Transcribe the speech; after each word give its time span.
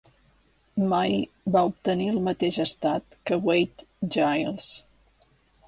Mai 0.93 1.13
va 1.57 1.61
obtenir 1.73 2.09
el 2.13 2.17
mateix 2.29 2.59
estat 2.65 3.21
que 3.31 3.41
Wade-Giles. 3.51 4.75